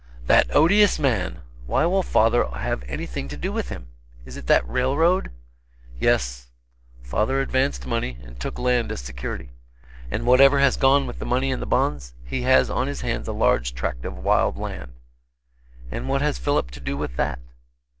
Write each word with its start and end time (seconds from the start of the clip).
"That 0.25 0.47
odious 0.55 0.97
man! 0.97 1.41
Why 1.67 1.85
will 1.85 2.01
father 2.01 2.47
have 2.47 2.83
anything 2.87 3.27
to 3.27 3.37
do 3.37 3.51
with 3.51 3.69
him? 3.69 3.89
Is 4.25 4.35
it 4.35 4.47
that 4.47 4.67
railroad?" 4.67 5.29
"Yes. 5.99 6.47
Father 7.03 7.39
advanced 7.39 7.85
money 7.85 8.17
and 8.23 8.39
took 8.39 8.57
land 8.57 8.91
as 8.91 8.99
security, 8.99 9.51
and 10.09 10.25
whatever 10.25 10.57
has 10.57 10.75
gone 10.75 11.05
with 11.05 11.19
the 11.19 11.25
money 11.25 11.51
and 11.51 11.61
the 11.61 11.67
bonds, 11.67 12.15
he 12.25 12.41
has 12.41 12.67
on 12.67 12.87
his 12.87 13.01
hands 13.01 13.27
a 13.27 13.31
large 13.31 13.75
tract 13.75 14.03
of 14.03 14.17
wild 14.17 14.57
land." 14.57 14.93
"And 15.91 16.09
what 16.09 16.23
has 16.23 16.39
Philip 16.39 16.71
to 16.71 16.79
do 16.79 16.97
with 16.97 17.15
that?" 17.17 17.37